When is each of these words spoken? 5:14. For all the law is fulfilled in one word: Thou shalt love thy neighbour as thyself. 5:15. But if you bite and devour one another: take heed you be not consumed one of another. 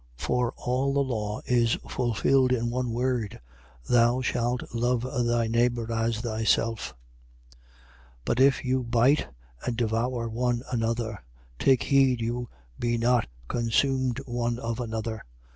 5:14. 0.17 0.25
For 0.25 0.53
all 0.57 0.93
the 0.95 1.03
law 1.03 1.41
is 1.45 1.75
fulfilled 1.87 2.51
in 2.51 2.71
one 2.71 2.91
word: 2.91 3.39
Thou 3.87 4.19
shalt 4.23 4.73
love 4.73 5.01
thy 5.03 5.45
neighbour 5.45 5.91
as 5.93 6.21
thyself. 6.21 6.95
5:15. 7.51 7.59
But 8.25 8.39
if 8.39 8.65
you 8.65 8.81
bite 8.83 9.27
and 9.63 9.77
devour 9.77 10.27
one 10.27 10.63
another: 10.71 11.19
take 11.59 11.83
heed 11.83 12.19
you 12.19 12.49
be 12.79 12.97
not 12.97 13.27
consumed 13.47 14.19
one 14.25 14.57
of 14.57 14.79
another. 14.79 15.23